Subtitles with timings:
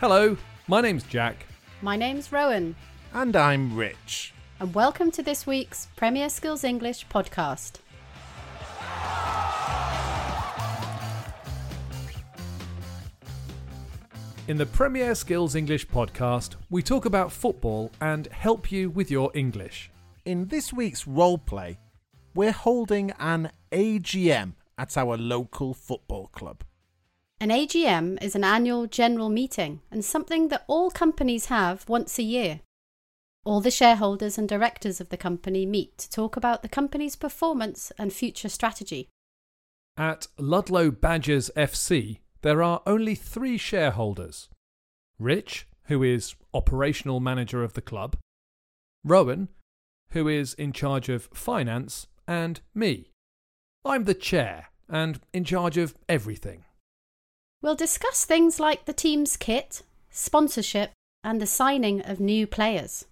[0.00, 0.36] Hello,
[0.68, 1.46] my name's Jack.
[1.82, 2.74] My name's Rowan,
[3.14, 4.32] And I'm Rich.
[4.60, 7.80] and welcome to this week's Premier Skills English podcast.
[14.48, 19.30] In the Premier Skills English podcast, we talk about football and help you with your
[19.34, 19.90] English.
[20.24, 21.78] In this week's role play,
[22.34, 26.62] we're holding an AGM at our local football club.
[27.38, 32.22] An AGM is an annual general meeting and something that all companies have once a
[32.22, 32.60] year.
[33.44, 37.92] All the shareholders and directors of the company meet to talk about the company's performance
[37.98, 39.10] and future strategy.
[39.98, 44.48] At Ludlow Badgers FC, there are only three shareholders
[45.18, 48.16] Rich, who is operational manager of the club,
[49.04, 49.48] Rowan,
[50.10, 53.12] who is in charge of finance, and me.
[53.84, 56.64] I'm the chair and in charge of everything.
[57.62, 60.92] We'll discuss things like the team's kit, sponsorship,
[61.24, 63.06] and the signing of new players.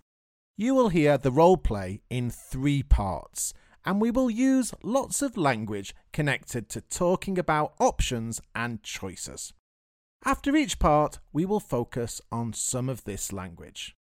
[0.56, 5.36] You will hear the role play in three parts, and we will use lots of
[5.36, 9.52] language connected to talking about options and choices.
[10.24, 13.94] After each part, we will focus on some of this language.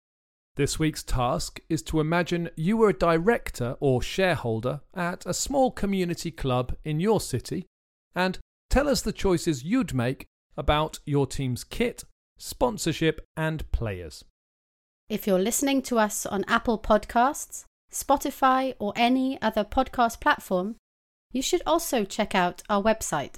[0.55, 5.71] This week's task is to imagine you were a director or shareholder at a small
[5.71, 7.65] community club in your city
[8.13, 8.37] and
[8.69, 12.03] tell us the choices you'd make about your team's kit,
[12.37, 14.23] sponsorship, and players.
[15.09, 20.75] If you're listening to us on Apple Podcasts, Spotify, or any other podcast platform,
[21.31, 23.37] you should also check out our website.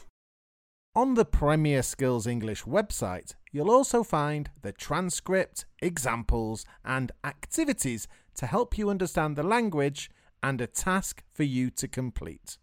[0.95, 8.45] On the Premier Skills English website, you'll also find the transcript, examples, and activities to
[8.45, 10.09] help you understand the language
[10.41, 12.57] and a task for you to complete.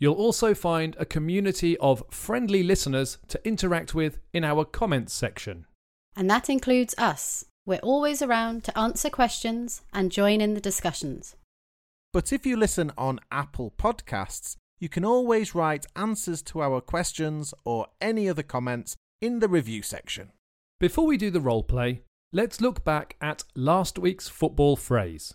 [0.00, 5.66] You'll also find a community of friendly listeners to interact with in our comments section.
[6.16, 7.44] And that includes us.
[7.66, 11.36] We're always around to answer questions and join in the discussions.
[12.14, 17.52] But if you listen on Apple Podcasts, you can always write answers to our questions
[17.66, 20.32] or any other comments in the review section.
[20.80, 22.00] Before we do the role play,
[22.32, 25.34] let's look back at last week's football phrase.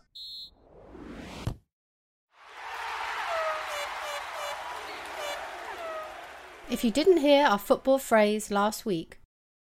[6.67, 9.19] If you didn't hear our football phrase last week,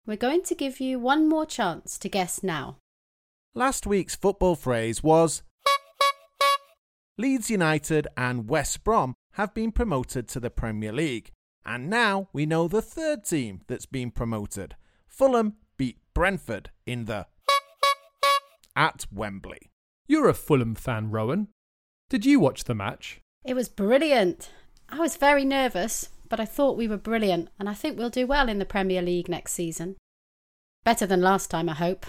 [0.07, 2.79] we're going to give you one more chance to guess now.
[3.55, 5.43] Last week's football phrase was
[7.17, 11.31] Leeds United and West Brom have been promoted to the Premier League,
[11.65, 14.75] and now we know the third team that's been promoted.
[15.07, 17.27] Fulham beat Brentford in the
[18.75, 19.71] at Wembley.
[20.09, 21.49] You're a Fulham fan, Rowan.
[22.09, 23.21] Did you watch the match?
[23.45, 24.51] It was brilliant.
[24.89, 28.27] I was very nervous, but I thought we were brilliant, and I think we'll do
[28.27, 29.97] well in the Premier League next season.
[30.85, 32.07] Better than last time, I hope.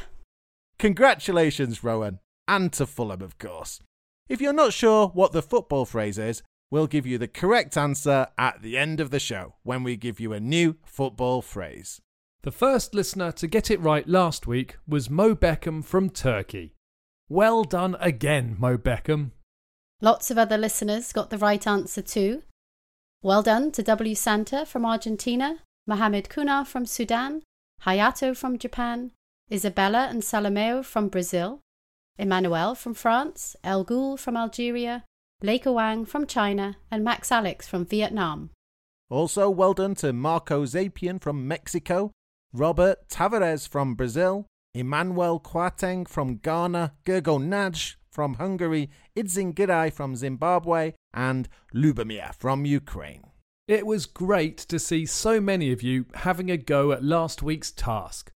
[0.80, 3.82] Congratulations, Rowan, and to Fulham, of course.
[4.30, 8.28] If you're not sure what the football phrase is, we'll give you the correct answer
[8.38, 12.00] at the end of the show when we give you a new football phrase.
[12.44, 16.76] The first listener to get it right last week was Mo Beckham from Turkey.
[17.28, 19.32] Well done again, Mo Beckham.
[20.02, 22.44] Lots of other listeners got the right answer too.
[23.24, 24.16] Well done to W.
[24.16, 27.44] Santa from Argentina, Mohamed Kunar from Sudan,
[27.86, 29.12] Hayato from Japan,
[29.52, 31.60] Isabella and Salomeo from Brazil,
[32.18, 35.04] Emmanuel from France, El Ghul from Algeria,
[35.44, 38.50] Leica Wang from China, and Max Alex from Vietnam.
[39.12, 42.12] Also, well done to Marco Zapian from Mexico,
[42.54, 50.16] Robert Tavares from Brazil, Emmanuel Kwateng from Ghana, Gergo Nagy from Hungary, Idzin Girai from
[50.16, 53.26] Zimbabwe, and Lubomir from Ukraine.
[53.68, 57.72] It was great to see so many of you having a go at last week's
[57.72, 58.32] task.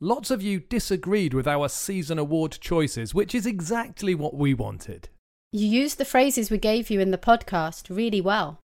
[0.00, 5.08] Lots of you disagreed with our season award choices, which is exactly what we wanted.
[5.52, 8.60] You used the phrases we gave you in the podcast really well.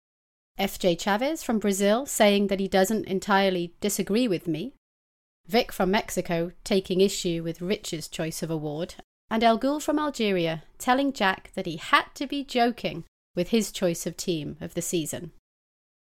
[0.58, 4.74] FJ Chavez from Brazil saying that he doesn't entirely disagree with me.
[5.46, 8.94] Vic from Mexico taking issue with Rich's choice of award.
[9.28, 13.72] And El Ghul from Algeria telling Jack that he had to be joking with his
[13.72, 15.32] choice of team of the season.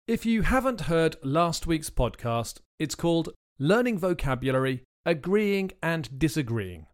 [0.06, 6.86] If you haven't heard last week's podcast, it's called Learning Vocabulary, Agreeing and Disagreeing.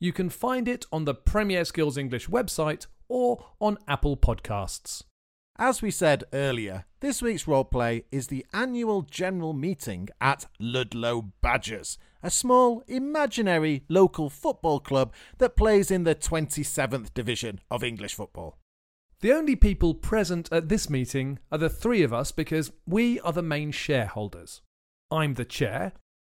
[0.00, 5.02] You can find it on the Premier Skills English website or on Apple Podcasts.
[5.58, 11.98] As we said earlier, this week's roleplay is the annual general meeting at Ludlow Badgers,
[12.22, 18.59] a small, imaginary local football club that plays in the 27th Division of English football.
[19.20, 23.34] The only people present at this meeting are the three of us because we are
[23.34, 24.62] the main shareholders.
[25.10, 25.92] I'm the chair,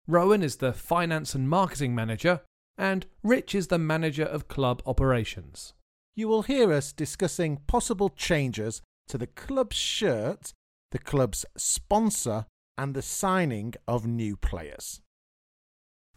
[0.08, 2.42] Rowan is the finance and marketing manager,
[2.78, 5.74] and Rich is the manager of club operations.
[6.16, 10.54] You will hear us discussing possible changes to the club's shirt,
[10.92, 12.46] the club's sponsor,
[12.78, 15.02] and the signing of new players.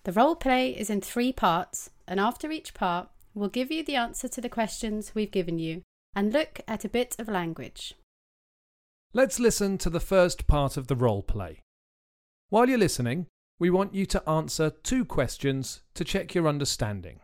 [0.05, 3.97] The role play is in three parts, and after each part, we'll give you the
[3.97, 5.83] answer to the questions we've given you
[6.19, 7.95] and look at a bit of language.
[9.13, 11.61] Let's listen to the first part of the role play.
[12.49, 13.27] While you're listening,
[13.61, 17.21] we want you to answer two questions to check your understanding.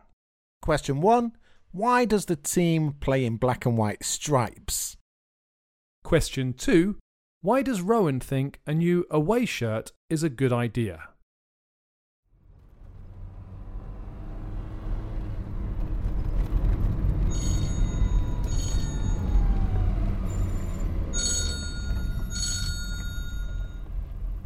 [0.61, 1.33] Question one
[1.71, 4.95] Why does the team play in black and white stripes?
[6.05, 6.95] Question 2
[7.41, 11.09] Why does Rowan think a new away shirt is a good idea?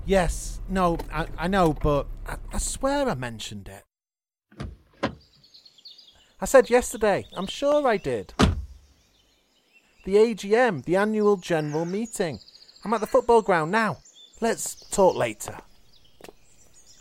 [0.09, 4.67] Yes, no, I, I know, but I, I swear I mentioned it.
[6.41, 8.33] I said yesterday, I'm sure I did.
[10.05, 12.39] The AGM, the annual general meeting.
[12.83, 13.97] I'm at the football ground now.
[14.41, 15.59] Let's talk later.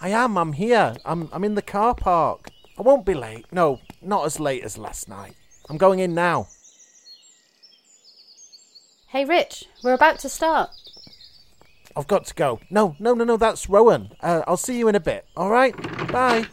[0.02, 0.94] I am, I'm here.
[1.06, 2.50] I'm, I'm in the car park.
[2.78, 3.46] I won't be late.
[3.50, 5.32] No, not as late as last night.
[5.70, 6.48] I'm going in now.
[9.06, 10.68] Hey, Rich, we're about to start.
[11.98, 12.60] I've got to go.
[12.70, 14.12] No, no, no, no, that's Rowan.
[14.20, 15.76] Uh, I'll see you in a bit, alright?
[16.12, 16.46] Bye.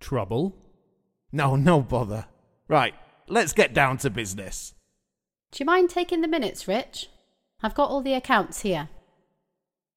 [0.00, 0.56] Trouble?
[1.30, 2.24] No, no bother.
[2.66, 2.94] Right,
[3.28, 4.72] let's get down to business.
[5.52, 7.10] Do you mind taking the minutes, Rich?
[7.62, 8.88] I've got all the accounts here.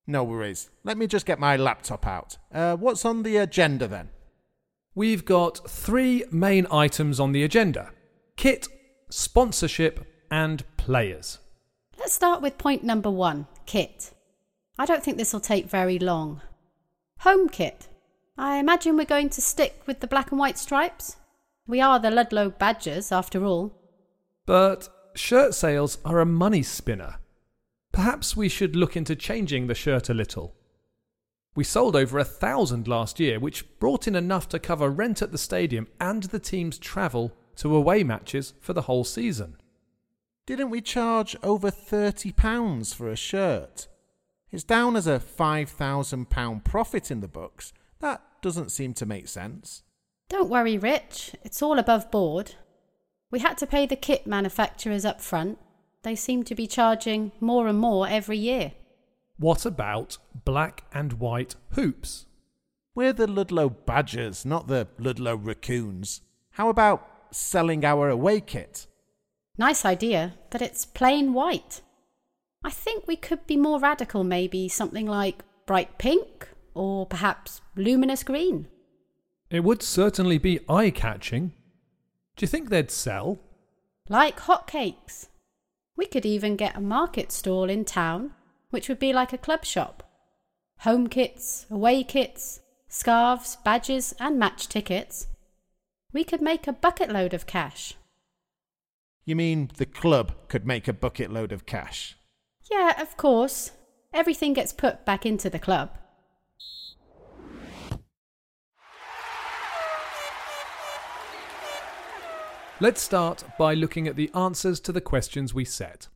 [0.05, 0.69] No worries.
[0.83, 2.37] Let me just get my laptop out.
[2.53, 4.09] Uh, what's on the agenda then?
[4.95, 7.91] We've got three main items on the agenda
[8.35, 8.67] kit,
[9.09, 11.39] sponsorship, and players.
[11.99, 14.11] Let's start with point number one kit.
[14.77, 16.41] I don't think this will take very long.
[17.19, 17.87] Home kit.
[18.37, 21.17] I imagine we're going to stick with the black and white stripes.
[21.65, 23.73] We are the Ludlow Badgers, after all.
[24.45, 27.15] But shirt sales are a money spinner.
[27.91, 30.53] Perhaps we should look into changing the shirt a little.
[31.55, 35.31] We sold over a thousand last year, which brought in enough to cover rent at
[35.31, 39.57] the stadium and the team's travel to away matches for the whole season.
[40.47, 43.89] Didn't we charge over £30 for a shirt?
[44.49, 47.73] It's down as a £5,000 profit in the books.
[47.99, 49.83] That doesn't seem to make sense.
[50.29, 51.35] Don't worry, Rich.
[51.43, 52.55] It's all above board.
[53.29, 55.59] We had to pay the kit manufacturers up front.
[56.03, 58.71] They seem to be charging more and more every year.
[59.37, 62.25] What about black and white hoops?
[62.95, 66.21] We're the Ludlow Badgers, not the Ludlow Raccoons.
[66.51, 68.87] How about selling our away kit?
[69.57, 71.81] Nice idea, but it's plain white.
[72.63, 78.23] I think we could be more radical, maybe something like bright pink or perhaps luminous
[78.23, 78.67] green.
[79.49, 81.53] It would certainly be eye catching.
[82.35, 83.39] Do you think they'd sell?
[84.09, 85.27] Like hotcakes.
[85.95, 88.31] We could even get a market stall in town,
[88.69, 90.03] which would be like a club shop.
[90.81, 95.27] Home kits, away kits, scarves, badges, and match tickets.
[96.13, 97.95] We could make a bucket load of cash.
[99.27, 102.17] You mean the club could make a bucket load of cash?
[102.71, 103.71] Yeah, of course.
[104.13, 105.89] Everything gets put back into the club.
[112.79, 116.07] Let's start by looking at the answers to the questions we set.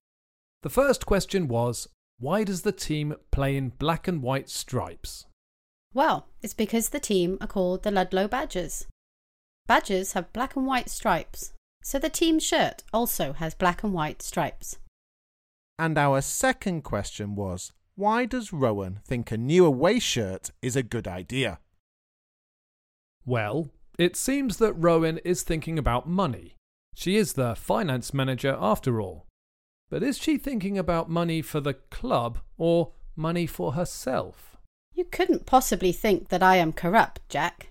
[0.63, 5.25] The first question was Why does the team play in black and white stripes?
[5.93, 8.88] Well, it's because the team are called the Ludlow Badgers.
[9.67, 14.21] Badgers have black and white stripes, so the team shirt also has black and white
[14.21, 14.77] stripes.
[15.77, 20.83] And our second question was Why does Rowan think a new away shirt is a
[20.83, 21.59] good idea?
[23.25, 26.55] Well, it seems that Rowan is thinking about money.
[26.95, 29.27] She is the finance manager after all.
[29.89, 34.57] But is she thinking about money for the club or money for herself?
[34.93, 37.69] You couldn't possibly think that I am corrupt, Jack.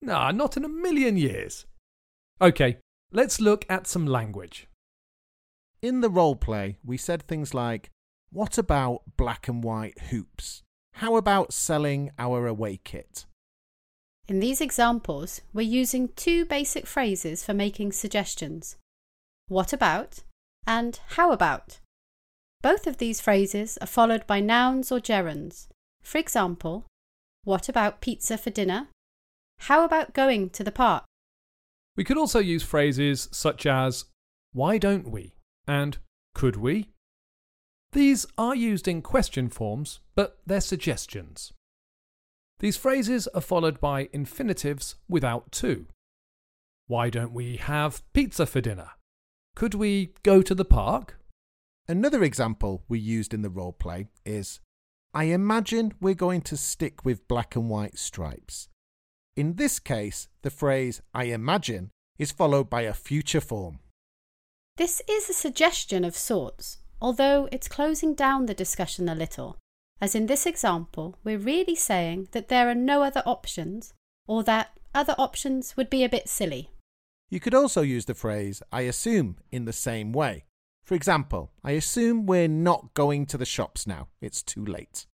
[0.00, 1.66] Nah, not in a million years.
[2.40, 2.78] OK,
[3.12, 4.68] let's look at some language.
[5.82, 7.90] In the role play, we said things like,
[8.30, 10.62] What about black and white hoops?
[10.94, 13.26] How about selling our away kit?
[14.28, 18.76] In these examples, we're using two basic phrases for making suggestions
[19.48, 20.24] what about
[20.66, 21.78] and how about.
[22.62, 25.68] Both of these phrases are followed by nouns or gerunds.
[26.02, 26.84] For example,
[27.44, 28.88] what about pizza for dinner?
[29.60, 31.04] How about going to the park?
[31.96, 34.04] We could also use phrases such as,
[34.52, 35.34] Why don't we?
[35.66, 35.98] and
[36.34, 36.90] Could we?
[37.92, 41.52] These are used in question forms, but they're suggestions.
[42.58, 45.86] These phrases are followed by infinitives without to.
[46.86, 48.90] Why don't we have pizza for dinner?
[49.54, 51.18] Could we go to the park?
[51.88, 54.60] Another example we used in the role play is
[55.14, 58.68] I imagine we're going to stick with black and white stripes.
[59.36, 63.80] In this case, the phrase I imagine is followed by a future form.
[64.78, 69.58] This is a suggestion of sorts, although it's closing down the discussion a little,
[70.00, 73.92] as in this example, we're really saying that there are no other options,
[74.26, 76.70] or that other options would be a bit silly.
[77.28, 80.44] You could also use the phrase I assume in the same way.
[80.82, 84.08] For example, I assume we're not going to the shops now.
[84.22, 85.06] It's too late.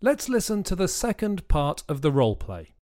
[0.00, 2.75] Let's listen to the second part of the role play.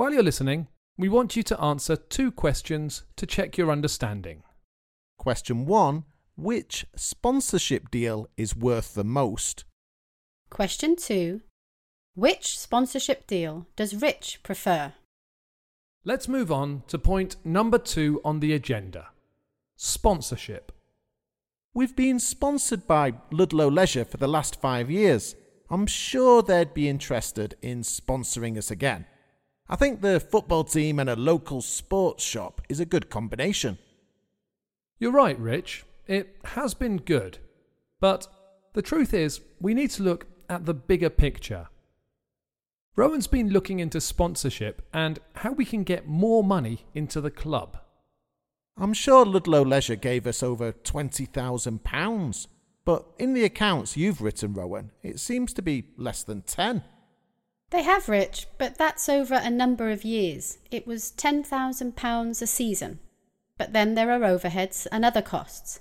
[0.00, 4.44] While you're listening, we want you to answer two questions to check your understanding.
[5.18, 6.04] Question 1
[6.38, 9.64] Which sponsorship deal is worth the most?
[10.48, 11.42] Question 2.
[12.14, 14.94] Which sponsorship deal does Rich prefer?
[16.02, 19.08] Let's move on to point number two on the agenda
[19.76, 20.72] sponsorship.
[21.74, 25.36] We've been sponsored by Ludlow Leisure for the last five years.
[25.68, 29.04] I'm sure they'd be interested in sponsoring us again.
[29.72, 33.78] I think the football team and a local sports shop is a good combination.
[34.98, 35.84] You're right, Rich.
[36.08, 37.38] It has been good.
[38.00, 38.26] But
[38.72, 41.68] the truth is, we need to look at the bigger picture.
[42.96, 47.78] Rowan's been looking into sponsorship and how we can get more money into the club.
[48.76, 52.46] I'm sure Ludlow Leisure gave us over £20,000,
[52.84, 56.82] but in the accounts you've written, Rowan, it seems to be less than 10.
[57.70, 60.58] They have, Rich, but that's over a number of years.
[60.70, 62.98] It was £10,000 a season.
[63.56, 65.80] But then there are overheads and other costs.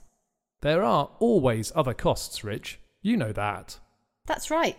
[0.62, 2.80] There are always other costs, Rich.
[3.02, 3.80] You know that.
[4.26, 4.78] That's right.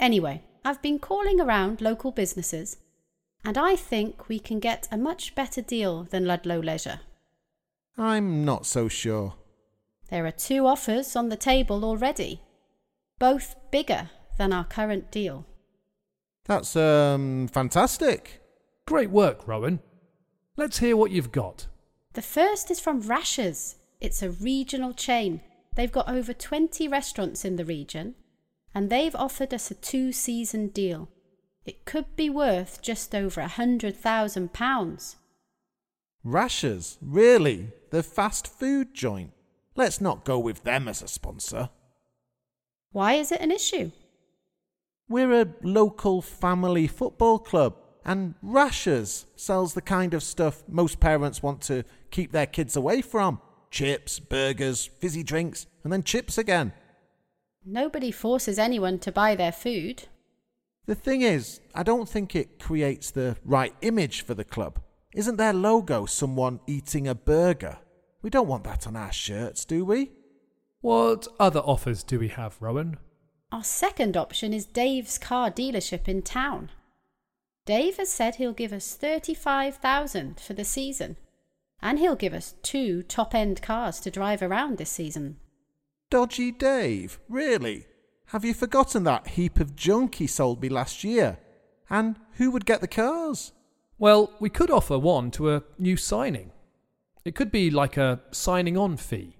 [0.00, 2.78] Anyway, I've been calling around local businesses,
[3.44, 7.00] and I think we can get a much better deal than Ludlow Leisure.
[7.96, 9.34] I'm not so sure.
[10.10, 12.40] There are two offers on the table already,
[13.18, 15.46] both bigger than our current deal.
[16.46, 18.40] That's um fantastic.
[18.86, 19.80] Great work, Rowan.
[20.56, 21.66] Let's hear what you've got.
[22.14, 23.76] The first is from Rashers.
[24.00, 25.40] It's a regional chain.
[25.74, 28.16] They've got over 20 restaurants in the region,
[28.74, 31.08] and they've offered us a two season deal.
[31.64, 35.16] It could be worth just over a hundred thousand pounds.
[36.24, 37.70] Rashers, really?
[37.90, 39.32] The fast food joint?
[39.74, 41.70] Let's not go with them as a sponsor.
[42.90, 43.92] Why is it an issue?
[45.12, 51.42] We're a local family football club, and Rashers sells the kind of stuff most parents
[51.42, 53.38] want to keep their kids away from
[53.70, 56.72] chips, burgers, fizzy drinks, and then chips again.
[57.62, 60.04] Nobody forces anyone to buy their food.
[60.86, 64.80] The thing is, I don't think it creates the right image for the club.
[65.14, 67.76] Isn't their logo someone eating a burger?
[68.22, 70.12] We don't want that on our shirts, do we?
[70.80, 72.96] What other offers do we have, Rowan?
[73.52, 76.70] Our second option is Dave's car dealership in town.
[77.66, 81.18] Dave has said he'll give us 35,000 for the season
[81.82, 85.36] and he'll give us two top-end cars to drive around this season.
[86.08, 87.86] Dodgy Dave, really?
[88.26, 91.38] Have you forgotten that heap of junk he sold me last year?
[91.90, 93.52] And who would get the cars?
[93.98, 96.52] Well, we could offer one to a new signing.
[97.26, 99.36] It could be like a signing on fee.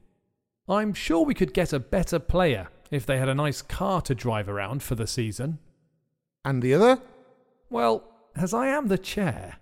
[0.68, 4.14] I'm sure we could get a better player if they had a nice car to
[4.14, 5.58] drive around for the season.
[6.44, 7.00] And the other?
[7.70, 8.04] Well,
[8.36, 9.56] as I am the chair.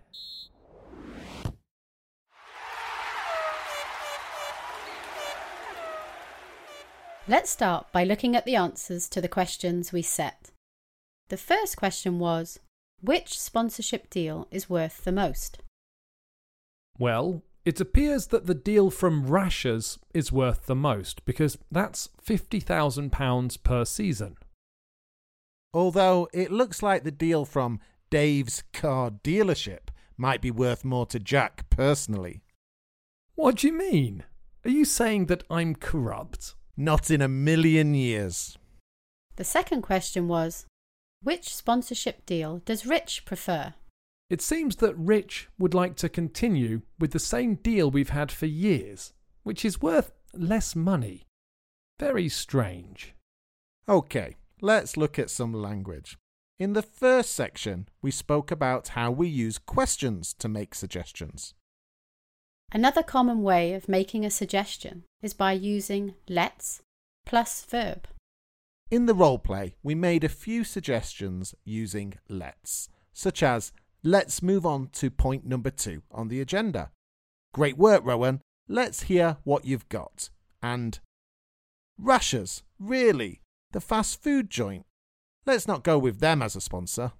[7.28, 10.50] Let's start by looking at the answers to the questions we set.
[11.28, 12.58] The first question was
[13.00, 15.58] Which sponsorship deal is worth the most?
[16.98, 23.62] Well, it appears that the deal from Rashers is worth the most because that's £50,000
[23.62, 24.36] per season.
[25.72, 31.20] Although it looks like the deal from Dave's car dealership might be worth more to
[31.20, 32.42] Jack personally.
[33.34, 34.24] What do you mean?
[34.64, 36.54] Are you saying that I'm corrupt?
[36.76, 38.58] Not in a million years.
[39.36, 40.66] The second question was
[41.22, 43.74] Which sponsorship deal does Rich prefer?
[44.30, 48.46] It seems that Rich would like to continue with the same deal we've had for
[48.46, 51.24] years, which is worth less money.
[51.98, 53.14] Very strange.
[53.88, 56.16] Okay, let's look at some language.
[56.60, 61.54] In the first section, we spoke about how we use questions to make suggestions.
[62.70, 66.82] Another common way of making a suggestion is by using let's
[67.26, 68.06] plus verb.
[68.92, 74.64] In the role play, we made a few suggestions using let's, such as let's move
[74.64, 76.90] on to point number two on the agenda.
[77.52, 78.40] Great work, Rowan.
[78.68, 80.30] Let's hear what you've got.
[80.62, 80.98] And
[81.98, 83.40] Rashers, really?
[83.72, 84.86] The fast food joint?
[85.46, 87.12] Let's not go with them as a sponsor.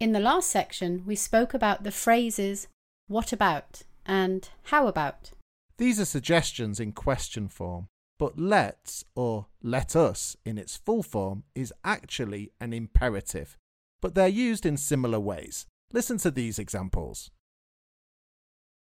[0.00, 2.68] In the last section, we spoke about the phrases
[3.06, 5.30] what about and how about.
[5.76, 7.88] These are suggestions in question form,
[8.18, 13.56] but let's or let us in its full form is actually an imperative,
[14.04, 15.64] but they're used in similar ways.
[15.90, 17.30] Listen to these examples.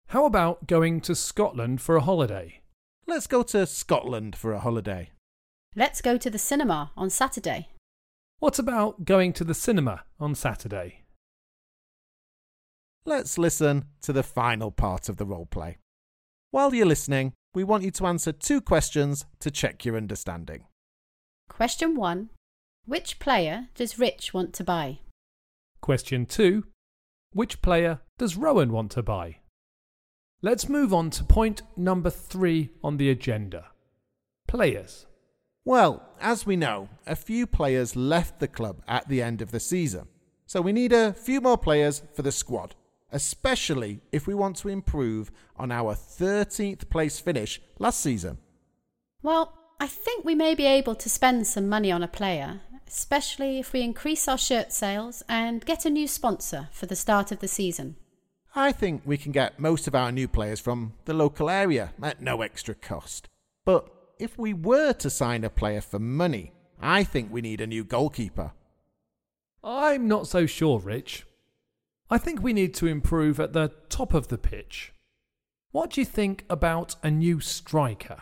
[0.08, 2.60] How about going to Scotland for a holiday?
[3.08, 5.12] Let's go to Scotland for a holiday.
[5.78, 7.70] Let's go to the cinema on Saturday.
[8.40, 11.04] What about going to the cinema on Saturday?
[13.06, 15.78] Let's listen to the final part of the role play.
[16.52, 20.66] While you're listening, we want you to answer two questions to check your understanding.
[21.48, 22.30] Question 1.
[22.86, 25.00] Which player does Rich want to buy?
[25.84, 26.64] Question 2.
[27.34, 29.40] Which player does Rowan want to buy?
[30.42, 33.66] Let's move on to point number 3 on the agenda.
[34.48, 35.08] Players.
[35.66, 39.60] Well, as we know, a few players left the club at the end of the
[39.60, 40.08] season,
[40.46, 42.76] so we need a few more players for the squad
[43.12, 48.40] especially if we want to improve on our 13th place finish last season?
[49.22, 53.60] Well, I think we may be able to spend some money on a player, especially
[53.60, 57.40] if we increase our shirt sales and get a new sponsor for the start of
[57.40, 57.96] the season.
[58.56, 62.22] I think we can get most of our new players from the local area at
[62.22, 63.28] no extra cost.
[63.66, 67.68] But if we were to sign a player for money, I think we need a
[67.68, 68.52] new goalkeeper.
[69.64, 71.26] I'm not so sure, Rich.
[72.10, 74.94] I think we need to improve at the top of the pitch.
[75.72, 78.22] What do you think about a new striker?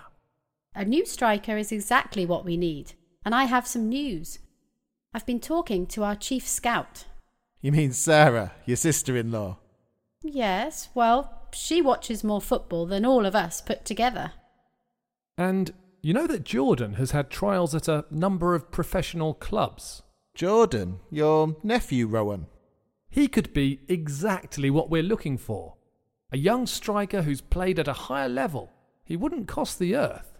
[0.73, 2.93] A new striker is exactly what we need,
[3.25, 4.39] and I have some news.
[5.13, 7.05] I've been talking to our chief scout.
[7.59, 9.57] You mean Sarah, your sister in law?
[10.23, 14.31] Yes, well, she watches more football than all of us put together.
[15.37, 20.01] And you know that Jordan has had trials at a number of professional clubs.
[20.33, 22.47] Jordan, your nephew, Rowan.
[23.09, 25.75] He could be exactly what we're looking for.
[26.31, 28.71] A young striker who's played at a higher level.
[29.03, 30.37] He wouldn't cost the earth.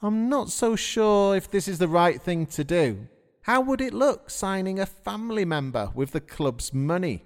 [0.00, 3.08] I'm not so sure if this is the right thing to do.
[3.42, 7.24] How would it look signing a family member with the club's money?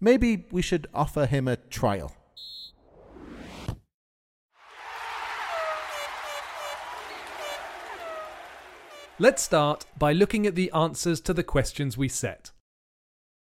[0.00, 2.12] Maybe we should offer him a trial.
[9.18, 12.50] Let's start by looking at the answers to the questions we set.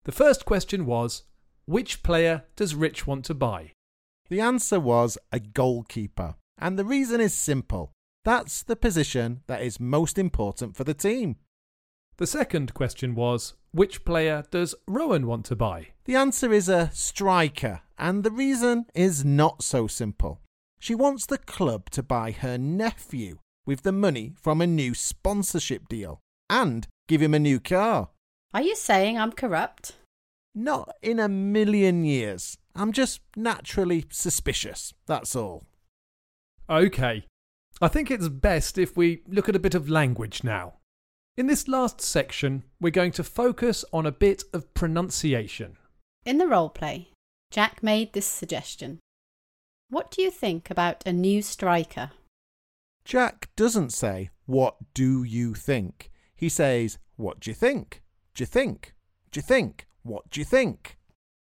[0.04, 1.24] The first question was
[1.65, 3.71] Which player does Rich want to buy?
[4.30, 6.36] The answer was a goalkeeper.
[6.60, 7.93] And the reason is simple
[8.24, 11.38] that's the position that is most important for the team.
[12.21, 15.88] The second question was Which player does Rowan want to buy?
[16.05, 20.39] The answer is a striker, and the reason is not so simple.
[20.79, 25.89] She wants the club to buy her nephew with the money from a new sponsorship
[25.89, 28.10] deal and give him a new car.
[28.53, 29.93] Are you saying I'm corrupt?
[30.53, 32.55] Not in a million years.
[32.75, 35.63] I'm just naturally suspicious, that's all.
[36.69, 37.25] OK.
[37.81, 40.75] I think it's best if we look at a bit of language now.
[41.38, 45.78] In this last section, we're going to focus on a bit of pronunciation.
[46.26, 47.08] In the role play,
[47.52, 49.00] Jack made this suggestion.
[49.89, 52.12] What do you think about a new striker?
[53.06, 56.12] Jack doesn't say, What do you think?
[56.36, 58.02] He says, What do you think?
[58.36, 58.94] Do you think?
[59.32, 59.88] Do you think?
[60.04, 60.98] What do you think?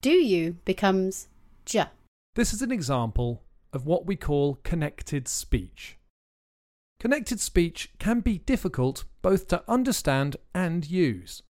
[0.03, 1.27] Do you becomes
[1.67, 1.87] ja.
[2.35, 3.41] This is an example
[3.73, 5.97] of what we call connected speech.
[7.01, 11.41] Connected speech can be difficult both to understand and use.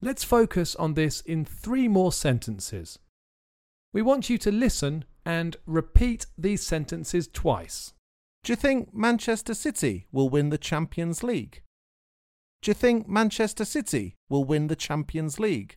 [0.00, 2.98] Let's focus on this in three more sentences.
[3.92, 7.92] We want you to listen and repeat these sentences twice.
[8.44, 11.60] Do you think Manchester City will win the Champions League?
[12.62, 15.76] Do you think Manchester City will win the Champions League?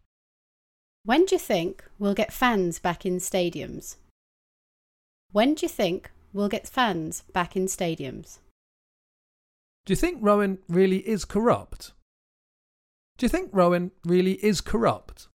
[1.04, 3.98] When do you think we'll get fans back in stadiums?
[5.34, 8.38] When do you think we'll get fans back in stadiums?
[9.86, 11.94] Do you think Rowan really is corrupt?
[13.18, 15.28] Do you think Rowan really is corrupt?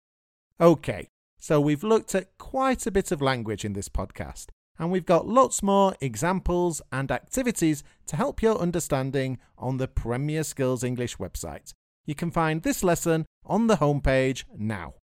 [0.60, 1.08] Okay,
[1.40, 4.46] so we've looked at quite a bit of language in this podcast
[4.78, 10.44] and we've got lots more examples and activities to help your understanding on the Premier
[10.44, 11.72] Skills English website.
[12.06, 14.94] You can find this lesson on the homepage now.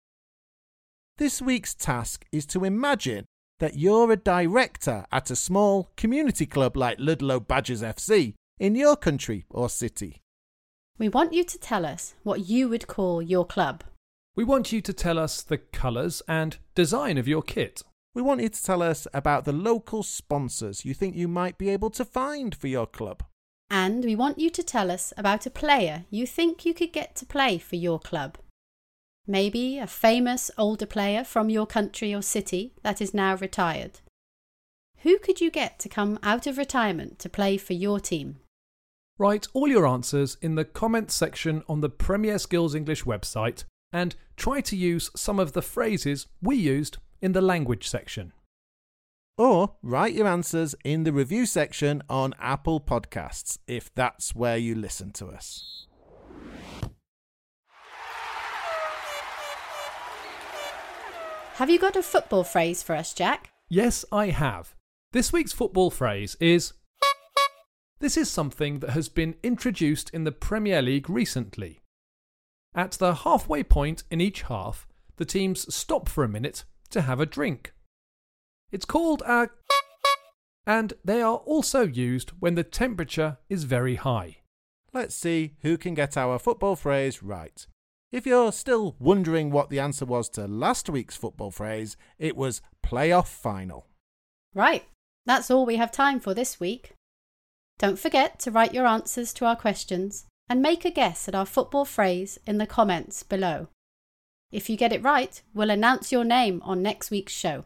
[1.17, 3.25] This week's task is to imagine
[3.59, 8.95] that you're a director at a small community club like Ludlow Badgers FC in your
[8.95, 10.21] country or city.
[10.97, 13.83] We want you to tell us what you would call your club.
[14.35, 17.83] We want you to tell us the colours and design of your kit.
[18.13, 21.69] We want you to tell us about the local sponsors you think you might be
[21.69, 23.23] able to find for your club.
[23.69, 27.15] And we want you to tell us about a player you think you could get
[27.17, 28.37] to play for your club.
[29.29, 33.99] Maybe a famous older player from your country or city that is now retired.
[35.03, 38.37] Who could you get to come out of retirement to play for your team?
[39.19, 44.15] Write all your answers in the comments section on the Premier Skills English website and
[44.35, 48.33] try to use some of the phrases we used in the language section.
[49.37, 54.73] Or write your answers in the review section on Apple Podcasts if that's where you
[54.73, 55.85] listen to us.
[61.59, 63.51] Have you got a football phrase for us, Jack?
[63.67, 64.75] Yes, I have.
[65.11, 66.71] This week's football phrase is
[67.99, 71.81] This is something that has been introduced in the Premier League recently.
[72.73, 77.19] At the halfway point in each half, the teams stop for a minute to have
[77.19, 77.73] a drink.
[78.71, 79.49] It's called a
[80.65, 84.37] and they are also used when the temperature is very high.
[84.93, 87.67] Let's see who can get our football phrase right.
[88.11, 92.61] If you're still wondering what the answer was to last week's football phrase, it was
[92.83, 93.85] playoff final.
[94.55, 94.85] Right,
[95.27, 96.93] that's all we have time for this week.
[97.77, 101.45] Don't forget to write your answers to our questions and make a guess at our
[101.45, 103.67] football phrase in the comments below.
[104.51, 107.65] If you get it right, we'll announce your name on next week's show.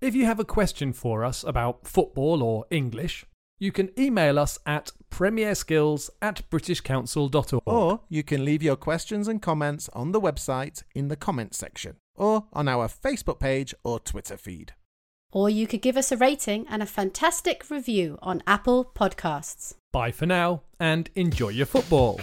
[0.00, 3.26] If you have a question for us about football or English,
[3.58, 7.62] you can email us at premierskills at britishcouncil.org.
[7.66, 11.96] Or you can leave your questions and comments on the website in the comments section
[12.14, 14.72] or on our Facebook page or Twitter feed.
[15.30, 19.74] Or you could give us a rating and a fantastic review on Apple Podcasts.
[19.92, 22.20] Bye for now and enjoy your football.